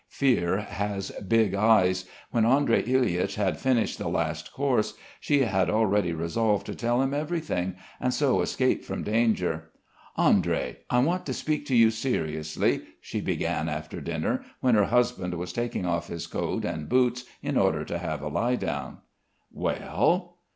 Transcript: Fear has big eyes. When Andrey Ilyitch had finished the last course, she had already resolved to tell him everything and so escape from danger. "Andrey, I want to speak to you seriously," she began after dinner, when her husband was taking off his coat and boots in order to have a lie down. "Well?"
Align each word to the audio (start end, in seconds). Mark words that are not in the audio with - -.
Fear 0.09 0.57
has 0.61 1.11
big 1.11 1.53
eyes. 1.53 2.05
When 2.31 2.43
Andrey 2.43 2.81
Ilyitch 2.81 3.35
had 3.35 3.59
finished 3.59 3.99
the 3.99 4.07
last 4.07 4.51
course, 4.51 4.95
she 5.19 5.41
had 5.43 5.69
already 5.69 6.11
resolved 6.11 6.65
to 6.65 6.73
tell 6.73 7.03
him 7.03 7.13
everything 7.13 7.75
and 7.99 8.11
so 8.11 8.41
escape 8.41 8.83
from 8.83 9.03
danger. 9.03 9.69
"Andrey, 10.17 10.77
I 10.89 10.97
want 11.03 11.27
to 11.27 11.35
speak 11.35 11.67
to 11.67 11.75
you 11.75 11.91
seriously," 11.91 12.81
she 12.99 13.21
began 13.21 13.69
after 13.69 14.01
dinner, 14.01 14.43
when 14.59 14.73
her 14.73 14.85
husband 14.85 15.35
was 15.35 15.53
taking 15.53 15.85
off 15.85 16.07
his 16.07 16.25
coat 16.25 16.65
and 16.65 16.89
boots 16.89 17.23
in 17.43 17.55
order 17.55 17.85
to 17.85 17.99
have 17.99 18.23
a 18.23 18.27
lie 18.27 18.55
down. 18.55 19.01
"Well?" 19.53 20.39